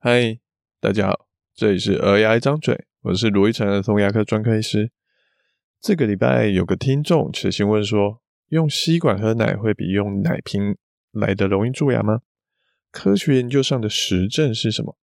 [0.00, 0.38] 嗨，
[0.78, 4.92] 大家好，这里是儿牙一张嘴，我是卢一成儿童牙科专科医师。
[5.80, 10.76] 这个礼拜有个听众写信问说，用吸管喝奶会比用奶瓶
[11.10, 12.20] 来的容易蛀牙吗？
[12.92, 14.96] 科学研究上的实证是什么？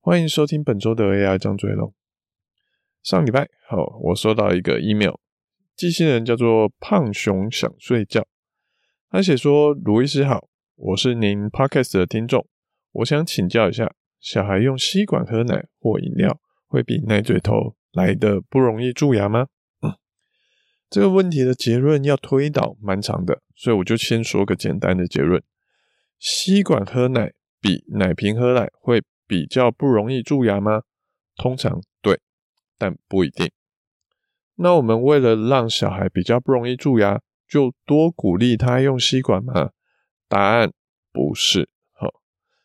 [0.00, 1.94] 欢迎收听本周的 AI 张嘴喽。
[3.04, 5.14] 上礼拜，好，我收到一个 email，
[5.76, 8.26] 寄信人叫做胖熊想睡觉，
[9.08, 12.48] 他写说：卢医师好，我是您 podcast 的听众，
[12.90, 13.94] 我想请教一下。
[14.24, 19.48] 小孩用吸管喝奶或饮料，会比奶嘴头来的不容易蛀牙吗？
[20.88, 25.42] 这个问题的结论要推导蛮长的，所以我就先说个简单的结论：
[26.18, 30.84] 吸管喝奶比奶瓶喝奶会比较不容易蛀牙吗？
[31.36, 32.18] 通常对，
[32.78, 33.50] 但不一定。
[34.54, 39.72] 那我们为了让小孩比较不容易蛀牙，就多鼓励他用吸管吗？
[40.26, 40.72] 答案
[41.12, 41.68] 不是。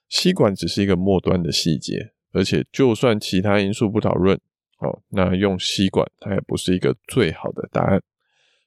[0.10, 4.38] 吸管只是一个末端的细节，而且就算其他因素不讨论，
[4.80, 8.02] 哦，那用吸管它也不是一个最好的答案。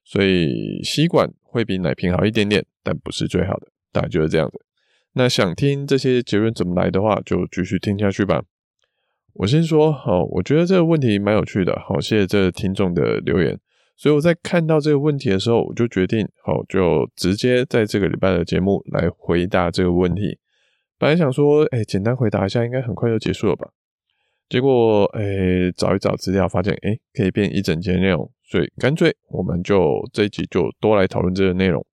[0.05, 4.61] 所以吸管会比奶瓶好一点点，但不是最好的，大概就是这样的。
[5.13, 8.43] 那想听这些结论怎么来的话，就继续听下去吧。
[9.35, 13.59] 我先说，好，我觉得这个问题蛮有趣的，好，谢谢这听众的留言。
[13.97, 20.39] 所以我在看到这个问题的时候，我就决定，好，就直接在这个礼拜的节目来回答这个问题。
[21.03, 23.69] 本来想说，哎、简单回答一下，应该很快就结束了吧？
[24.49, 31.85] 结果，哎、找一找资料，发现，哎、可以变一整节内容，所以干脆我们就这一集就多来讨论这个内容。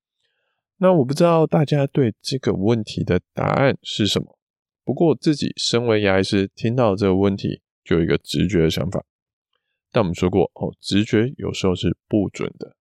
[0.77, 4.37] 那我不知道大家对这个问题的答案是什么，
[4.83, 9.03] 不过自己身为牙医师，听到这个问题就有一个直觉的想法。
[9.91, 12.75] 但我们说过，哦，直觉有时候是不准的。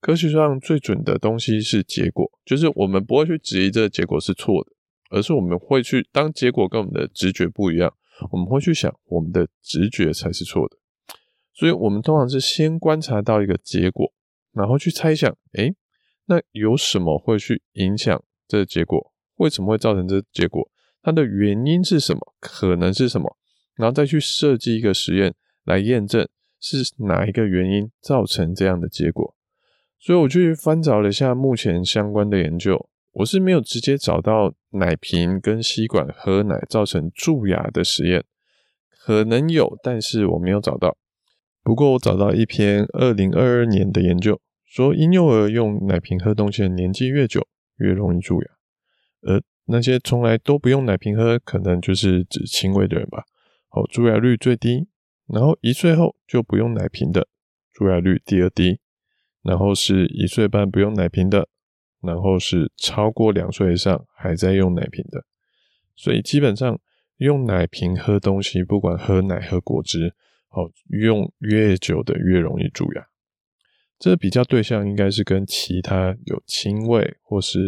[0.00, 4.70] 科学上最准的东西是结果，就是我们不会去质疑这个结果是错的。
[5.10, 7.94] 而是我们会去，当结果跟我们的直觉不一样，
[8.30, 10.76] 我们会去想我们的直觉才是错的。
[11.52, 14.12] 所以，我们通常是先观察到一个结果，
[14.52, 15.74] 然后去猜想，诶，
[16.26, 19.12] 那有什么会去影响这结果？
[19.36, 20.68] 为什么会造成这结果？
[21.02, 22.34] 它的原因是什么？
[22.40, 23.36] 可能是什么？
[23.76, 26.28] 然后再去设计一个实验来验证
[26.60, 29.36] 是哪一个原因造成这样的结果。
[30.00, 32.88] 所以，我去翻找了一下目前相关的研究。
[33.14, 38.24] 我是没有直接找到奶瓶跟吸管喝奶造成蛀牙的实验，
[38.90, 40.96] 可能有，但是我没有找到。
[41.62, 48.48] 不过我找到一篇二零二二年的研究，说婴幼儿用奶瓶喝东西的年纪越久，越容易蛀牙。
[49.22, 53.24] 而那些从来都不用奶瓶喝，可能就是指轻微的人吧。
[53.68, 54.88] 好，蛀牙率最低。
[55.28, 57.28] 然后一岁后就不用奶瓶的，
[57.72, 58.80] 蛀牙率第二低。
[59.42, 61.48] 然后是一岁半不用奶瓶的。
[62.06, 65.24] 然后是超过两岁以上还在用奶瓶的，
[65.96, 66.78] 所以基本上
[67.18, 70.14] 用奶瓶喝东西，不管喝奶喝果汁，
[70.50, 73.06] 哦，用越久的越容易蛀牙。
[73.98, 77.58] 这个比较对象应该是跟其他有亲喂或是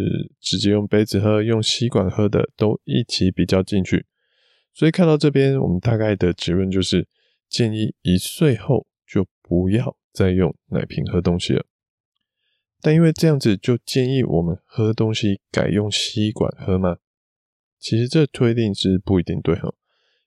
[0.41, 4.05] 直接用杯子喝、用吸管喝的都一起比较进去。
[4.75, 7.09] 所以看到这边，我们大概的结论就是
[7.49, 11.65] 建议一岁后就不要再用奶瓶喝东西了。
[12.87, 16.99] 但因为这样子，就建议我们喝东西改用吸管喝吗？
[17.81, 19.75] 其实这推定是不一定对哈，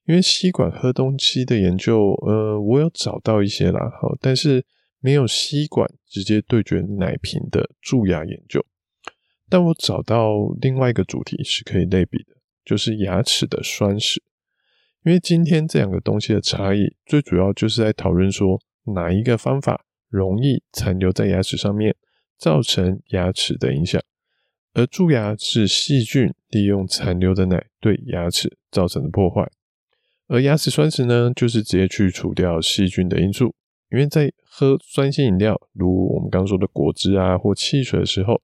[0.06, 4.66] 因为吸管喝东西的研究，呃，我有找到一些啦，好，但是
[5.00, 8.62] 没有吸管直接对决奶瓶的蛀牙研究。
[9.48, 14.18] 但我找到另外一个主题是可以类比的，就是牙齿的酸蚀。
[15.06, 18.60] 因为今天这两个东西的差异，最主要就是在讨论说
[18.94, 21.96] 哪一个方法容易残留在牙齿上面。
[22.40, 24.02] 造成牙齿的影响，
[24.74, 29.48] 而蛀牙是细菌利用残留的奶对牙齿造成的破坏，
[30.28, 33.54] 而牙齿酸蚀呢，就是直接去除掉细菌的因素。
[33.92, 38.40] 因为在喝酸性饮料，如我们刚刚说的果汁啊或汽水的时候，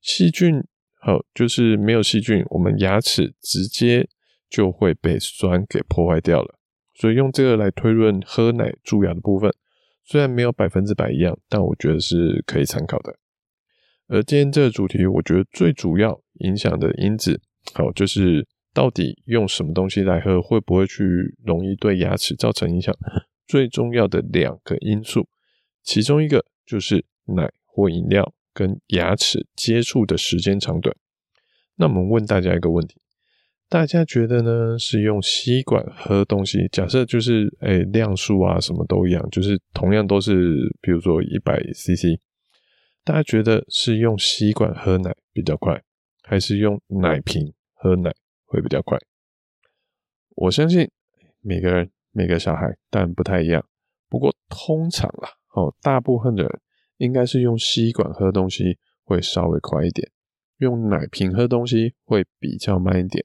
[0.00, 0.64] 细菌
[0.98, 4.08] 好就是没有细菌，我们牙齿直接
[4.48, 6.58] 就会被酸给破坏掉了。
[6.94, 9.52] 所以用这个来推论喝奶蛀牙的部分，
[10.06, 13.14] 虽然没有百分之百一样，但我觉得是可以参考的。
[14.08, 17.40] 而今天这个主题，我觉得最主要影响的因子，
[17.74, 21.04] 好，就是到底用什么东西来喝，会不会去
[21.44, 22.94] 容易对牙齿造成影响？
[23.46, 25.28] 最重要的两个因素，
[25.82, 30.96] 其中一个就是奶或饮料跟牙齿接触的时间长短。
[31.76, 33.00] 那我们问大家一个问题，
[33.68, 34.78] 大家觉得呢？
[34.78, 42.18] 是用吸管喝东西，假设就是诶、量数啊什么都一样，就是同样都是，比如说一百 CC。
[43.08, 45.82] 大家觉得是用吸管喝奶比较快，
[46.24, 48.14] 还是用奶瓶喝奶
[48.44, 48.98] 会比较快？
[50.34, 50.90] 我相信
[51.40, 53.66] 每个人每个小孩但不太一样，
[54.10, 56.60] 不过通常啦，哦，大部分的人
[56.98, 60.06] 应该是用吸管喝东西会稍微快一点，
[60.58, 63.24] 用奶瓶喝东西会比较慢一点。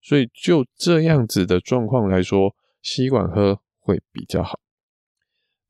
[0.00, 4.58] 所以就这样子的状况来说，吸管喝会比较好。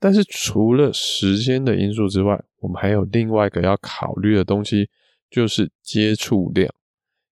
[0.00, 4.88] 但是除了时间的因素之外，我们还有另外一个要考虑的东西，
[5.28, 6.72] 就是接触量，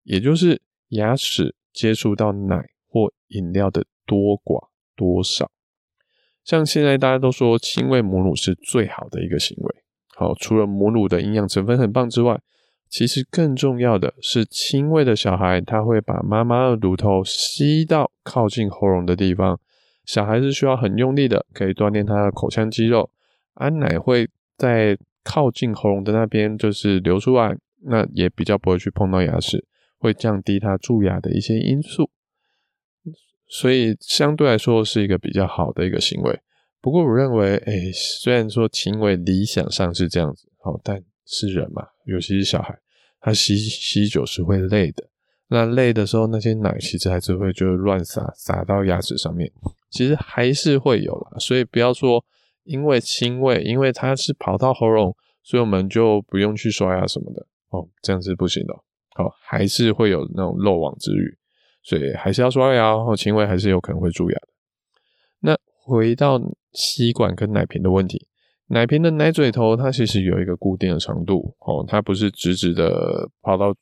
[0.04, 5.50] 也就是牙齿接触到奶或饮料的多寡多少。
[6.44, 9.74] 像现在大家都说亲喂母乳是最好的一个行为，
[10.14, 12.40] 好，除了母乳的营养成分很棒之外，
[12.88, 19.58] 其实更重要的是亲喂的小孩，他会把妈妈的乳头吸到靠近喉咙的地方。
[20.04, 23.10] 小孩是需要很用力的，可以锻炼他的口腔肌肉，
[23.54, 29.64] 安奶会在靠近喉咙的那边就是流出来，那也比较不会去碰到牙齿，
[29.98, 32.10] 会降低他蛀牙的一些因素，
[33.46, 36.40] 所以相对来说是一个比较好的一个行为。
[36.80, 42.76] 不过我认为，哎、虽然说行为理想上是这样子，好，但是人嘛，尤其是小孩，
[43.20, 45.08] 他吸吸久是会累的。
[45.52, 49.52] 那累的时候，那些奶其实还是会就乱洒洒到牙齿上面，
[49.90, 51.38] 其实还是会有啦。
[51.38, 52.24] 所以不要说
[52.64, 58.74] 因为亲喂，因为它是跑到喉咙，所以我们就不用去刷牙什么的哦，这样是不行的。
[59.14, 61.36] 好，还是会有那种漏网之鱼，
[61.82, 64.48] 所以还是要刷牙，然后亲喂还是有可能会蛀牙的。
[65.40, 66.40] 那回到
[66.72, 68.26] 吸管跟奶瓶的问题，
[68.68, 73.74] 奶瓶的奶嘴头它其实有一个固定的长度哦，它不是直直的跑到。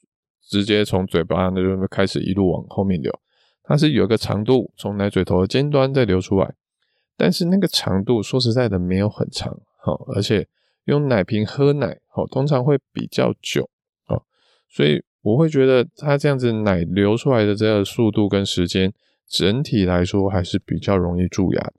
[0.50, 3.20] 直接从嘴巴那就开始一路往后面流，
[3.62, 6.55] 它是有一个长度，从奶嘴头的尖端再流出来，
[7.17, 9.56] 但是那个长度说实在的没有很长，
[10.12, 10.49] 而且
[10.87, 12.00] 用奶瓶喝奶，
[12.32, 13.70] 通常会比较久，
[14.08, 14.20] 哦
[14.69, 18.93] 所以我会觉得它这样子奶流出来的这个速度跟时间，
[19.29, 21.70] 整体来说还是比较容易蛀牙。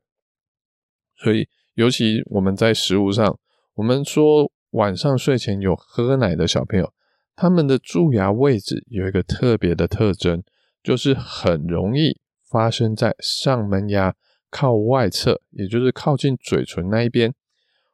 [1.18, 3.38] 所以尤其我们在食物上，
[3.74, 6.94] 我们说晚上睡前有喝奶的小朋友。
[7.42, 10.44] 他们的蛀牙位置有一个特别的特征，
[10.84, 14.14] 就是很容易发生在上门牙
[14.52, 17.34] 靠外侧，也就是靠近嘴唇那一边。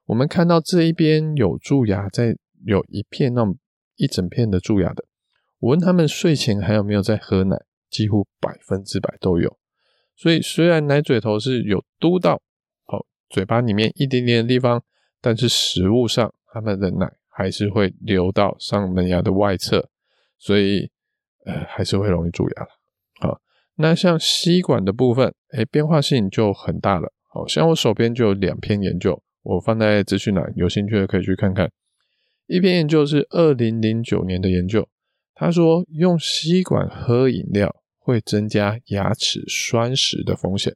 [0.07, 2.35] 我们看到这一边有蛀牙，在
[2.65, 3.57] 有一片那种
[3.95, 5.05] 一整片的蛀牙的。
[5.59, 7.55] 我问他们睡前还有没有在喝奶，
[7.89, 9.57] 几乎百分之百都有。
[10.17, 12.41] 所以虽然奶嘴头是有嘟到
[12.83, 14.83] 好嘴巴里面一点点的地方，
[15.21, 17.13] 但是食物上他们的奶。
[17.38, 19.88] 还是会流到上门牙的外侧，
[20.39, 20.89] 所以
[21.45, 22.69] 呃还是会容易蛀牙了。
[23.19, 23.39] 好，
[23.75, 27.13] 那像吸管的部分，哎，变化性就很大了。
[27.28, 31.72] 好，像我手边就有两篇研究，我放在资讯栏，有兴趣的可以去看看。
[32.48, 34.89] 一篇研究是二零零九年的研究，
[35.36, 40.75] 他说用吸管喝饮料会增加牙齿栓蚀的风险，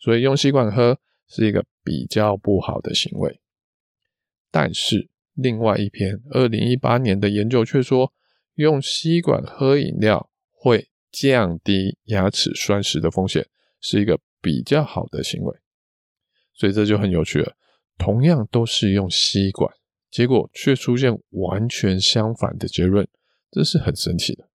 [0.00, 3.38] 所以用吸管喝是一个比较不好的行为。
[4.50, 8.12] 但是另外一篇二零一八年的研究却说，
[8.56, 13.48] 用吸管喝饮料会降低牙齿栓蚀的风险，
[13.80, 15.56] 是一个比较好的行为。
[16.52, 17.56] 所以这就很有趣了，
[17.96, 19.72] 同样都是用吸管，
[20.10, 23.08] 结果却出现完全相反的结论，
[23.50, 24.48] 这是很神奇的。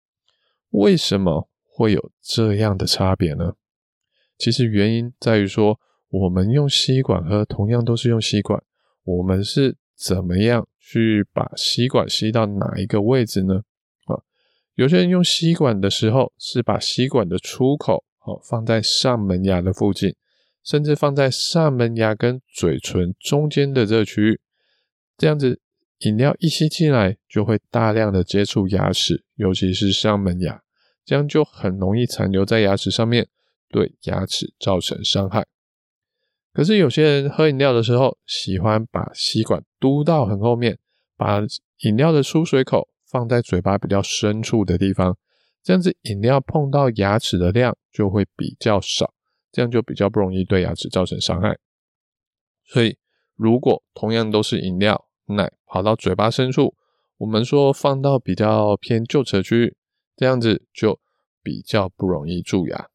[0.69, 3.55] 为什么会有这样的差别呢？
[4.37, 5.79] 其实原因在于说，
[6.09, 8.63] 我们用吸管喝，同样都是用吸管，
[9.03, 9.75] 我们是。
[9.97, 13.63] 怎么样去把吸管吸到哪一个位置呢？
[14.05, 14.21] 啊，
[14.75, 20.15] 有些人用吸管的时候是把吸管的出口哦放在上门牙的附近，
[20.63, 24.39] 甚至放在上门牙跟嘴唇中间的这个区域，
[25.17, 25.59] 这样子
[25.99, 30.61] 饮料一吸进来就会大量的接触牙齿，尤其是上门牙，
[31.03, 33.27] 这样就很容易残留在牙齿上面，
[33.69, 35.47] 对牙齿造成伤害。
[36.57, 40.79] 可是有些人喝饮料的时候，喜欢把吸管嘟到很后面，
[41.15, 41.39] 把
[41.83, 45.15] 饮料的出水口放在嘴巴比较深处的地方，
[45.61, 49.13] 这样子饮料碰到牙齿的量就会比较少，
[49.51, 51.59] 这样就比较不容易对牙齿造成伤害。
[52.65, 52.97] 所以，
[53.35, 56.73] 如果同样都是饮料，奶跑到嘴巴深处，
[57.19, 59.75] 我们说放到比较偏旧齿区域，
[60.15, 60.99] 这样子就
[61.43, 62.87] 比较不容易蛀牙，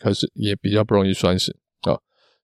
[0.00, 1.56] 可是也比较不容易酸死。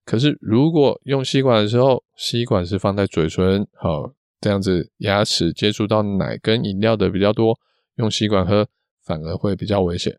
[0.04, 7.58] 可是，如果用吸管的时候，吸管是放在嘴唇，好，这样子牙齿接触到奶跟饮料的比较多，
[7.96, 8.68] 用吸管喝
[9.04, 10.18] 反而会比较危险。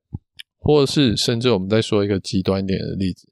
[0.60, 3.28] 或是，甚至我们再说一个极端一点的例子，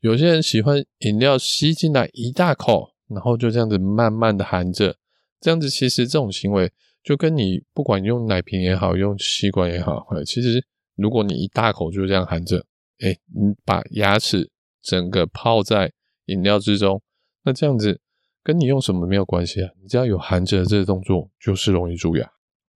[0.00, 4.96] 有些人喜欢饮料吸进来一大口，然后就这样子慢慢的含着，
[5.40, 6.72] 这样子其实这种行为
[7.04, 12.66] 就跟你不管用奶瓶也好，用吸管也好，其实如果你一大口就这样含着，
[12.98, 14.50] 哎，你把牙齿
[14.84, 15.90] 整个泡在
[16.26, 17.02] 饮料之中，
[17.42, 18.00] 那这样子
[18.42, 19.70] 跟你用什么没有关系啊？
[19.80, 22.30] 你只要有含着这个动作，就是容易蛀牙。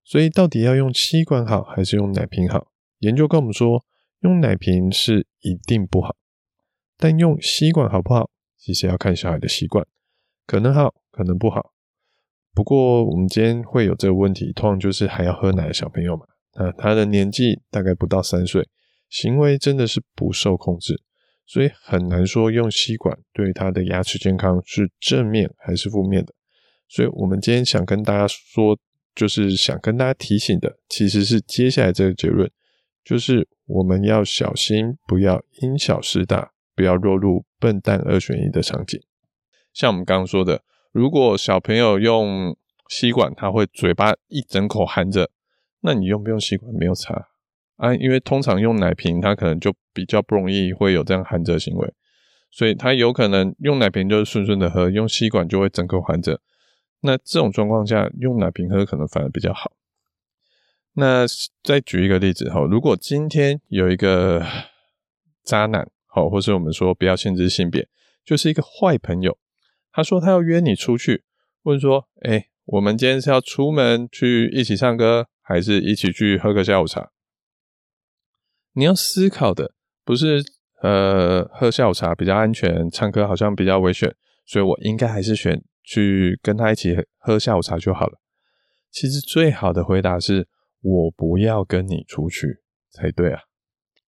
[0.03, 2.71] 所以到底要用吸管好还是用奶瓶好？
[2.99, 3.83] 研究跟我们说，
[4.21, 6.15] 用奶瓶是一定不好，
[6.97, 8.29] 但用吸管好不好？
[8.57, 9.85] 其实要看小孩的习惯，
[10.45, 11.73] 可能好，可能不好。
[12.53, 18.67] 不过我们今天会有这个问题，通常就是还要喝奶的小朋友嘛，啊，他的年纪大概不到三岁，
[19.09, 21.03] 行为真的是不受控制，
[21.47, 26.33] 所以很难说用吸管对他的牙齿健康是正面还是负面的。
[26.87, 28.77] 所以我们今天想跟大家说。
[29.17, 32.47] 就是想跟大家提醒的，其实是接下来这个结论，
[33.03, 39.01] 就是我们要小心，不要因小失大，不要落入笨蛋二选一的场景。
[39.73, 40.61] 像我们刚刚说的，
[40.91, 42.55] 如果小朋友用
[42.89, 45.31] 吸管，他会嘴巴一整口含着，
[45.81, 47.29] 那你用不用吸管没有差
[47.77, 47.95] 啊？
[47.95, 51.93] 因为通常用奶瓶，他可能就比较不容易会有这样含着行为，
[52.51, 56.41] 所以他有可能用奶瓶就是顺顺的喝，用吸管就会整口含着。
[57.01, 59.71] 那这种状况下，用奶瓶喝可能反而比较好。
[60.93, 61.25] 那
[61.63, 64.43] 再举一个例子哈，如果今天有一个
[65.43, 67.87] 渣男，好，或是我们说不要限制性别，
[68.25, 69.37] 就是一个坏朋友，
[69.91, 71.23] 他说他要约你出去，
[71.61, 77.11] 问说，哎，我们今天是要出门去一起唱歌，还是一起去喝个下午茶？
[78.77, 79.73] 你要思考的
[80.05, 80.43] 不是
[80.81, 84.15] 呃喝下午茶比较安全，唱歌好像比较危险，
[84.45, 85.61] 所以我应该还是选。
[85.89, 88.19] 去跟他一起喝下午茶就好了。
[88.91, 90.45] 其实最好的回答是
[90.81, 93.39] 我不要跟你出去才对啊。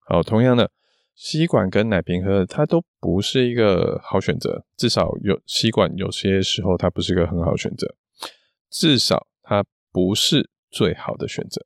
[0.05, 0.69] 好，同样的，
[1.15, 4.65] 吸管跟奶瓶喝，它都不是一个好选择。
[4.75, 7.95] 至少有吸管，有些时候它不是一个很好选择。
[8.69, 11.65] 至少它不是最好的选择，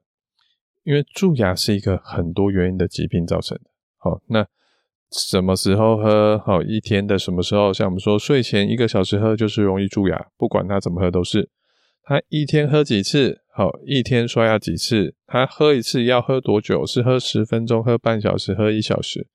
[0.84, 3.70] 因为蛀牙是一个很多原因的疾病造成的。
[3.98, 4.46] 好，那。
[5.16, 6.40] 什么时候喝？
[6.40, 7.72] 好，一天的什么时候？
[7.72, 11.52] 像我们说，睡前一个小时喝就是容易蛀牙，不管他怎么喝都是。
[12.02, 13.42] 他一天喝几次？
[13.54, 15.13] 好，一天刷牙几次？
[15.28, 16.84] 他喝一次要喝多久？
[16.84, 19.28] 是喝十分钟、喝半小时、喝一小时？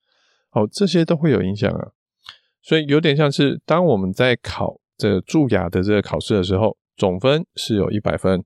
[0.51, 1.91] 好，这些都会有影响啊。
[2.61, 8.43] 所以有点像是当我们在考这蛀牙的这个考试的时候，总分是有一百分。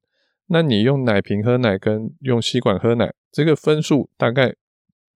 [0.55, 4.55] 那你用奶瓶喝奶跟用吸管喝奶，这个分数大概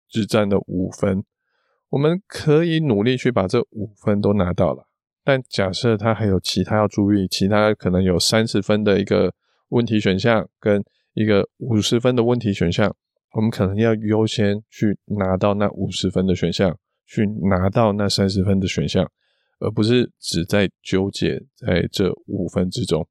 [0.08, 1.25] 只占了五分。
[1.89, 4.88] 我们可以努力去把这五分都拿到了，
[5.25, 9.34] 但假设他还有其他要注意，其他可能有三十分的一个
[9.68, 10.82] 问题选项跟
[11.15, 12.96] 一个五十分的问题选项，
[13.34, 19.12] 我们可能要优先去拿到那五十分的选项，去拿到那三十分的选项，
[19.60, 23.06] 而不是只在纠结在这五分之中。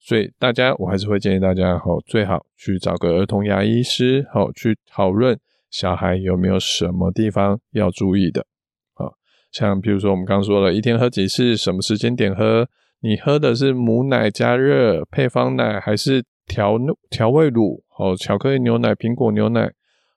[0.00, 5.38] 所以大家，我还是会建议大家，好，最好去找个儿童牙医师，好，去讨论。
[5.70, 8.46] 小孩有没有什么地方要注意的？
[8.94, 9.12] 啊，
[9.52, 12.66] 像比如说我们刚刚说了，一天喝几次，什么时间点喝？
[13.00, 16.78] 你喝的是母奶加热配方奶，还是调
[17.10, 17.84] 调味乳？
[17.98, 19.70] 哦，巧克力牛奶、苹果牛奶，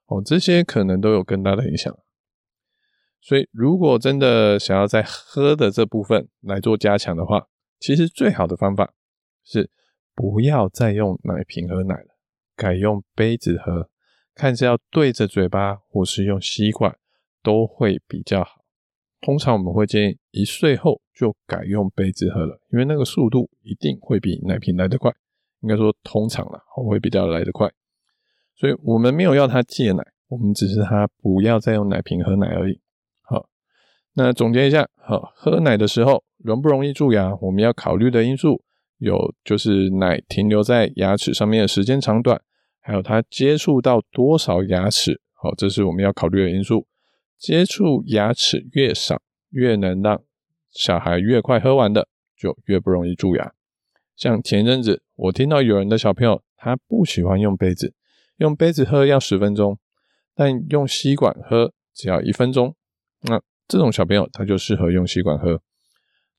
[0.06, 1.94] 哦，这些可能都有更大的影响。
[3.20, 7.48] 所以，如果真的想要在喝的这部分来做加强的话，
[7.80, 8.94] 其实最好的方法
[9.44, 9.70] 是
[10.16, 12.16] 不要再用奶瓶喝奶了，
[12.56, 13.90] 改用杯子喝。
[14.34, 16.98] 看是要对着嘴巴，或是用吸管，
[17.44, 18.62] 都会比较好。
[19.20, 25.14] 通常我们会建议一岁后就改用杯子喝了，因为那个速度一定会比奶瓶来得快。
[25.60, 27.70] 应该说通常啦，会比较来得快。
[28.56, 32.80] 所以我们没有要他戒奶，我们只是他不要再用奶瓶喝奶而已。
[33.22, 33.48] 好，
[34.14, 37.36] 那总结一下，好，喝奶的时候容不容易蛀牙？
[37.42, 38.64] 我们要考虑的因素
[39.02, 42.40] 有，就是奶停留在牙齿上面的时间长短。
[42.80, 46.88] 还有它接触到多少牙齿，好，这是我们要考虑的因素。
[47.38, 50.22] 接触牙齿越少，越能让
[50.72, 53.54] 小孩越快喝完的，就越不容易蛀牙。
[54.16, 57.96] 像前阵子，我听到有人的小朋友他不喜欢用杯子，
[58.38, 59.80] 用杯子喝要十分钟，
[60.36, 62.76] 但用吸管喝只要一分钟。
[63.22, 65.62] 那这种小朋友他就适合用吸管喝。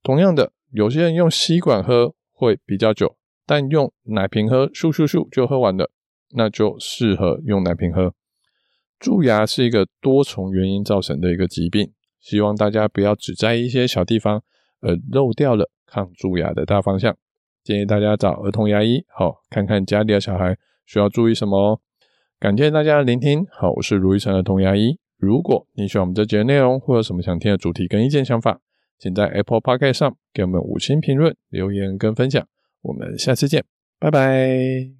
[0.02, 5.92] 同样的，有些人用吸管喝会比较久，但用奶瓶喝，咻咻咻就喝完了。
[6.34, 8.14] 那就适合用奶瓶喝。
[8.99, 14.42] 蛀牙是一个多重原因造成的一个疾病，希望大家不要只在一些小地方，
[14.80, 17.16] 而漏掉了抗蛀牙的大方向。
[17.62, 21.80] 建议大家找儿童牙医，好，看看家里的小孩需要注意什么哦。
[22.40, 24.99] 感谢大家的聆听，好，我是卢医生儿童牙医。
[25.16, 28.61] 如果你喜欢我们这节内容，或有什么想听的主题跟意见想法，
[29.02, 32.47] 请在 Apple p o c k e t 上给我们五星评论、留言跟分享。
[32.82, 33.64] 我们下次见，
[33.99, 34.90] 拜拜。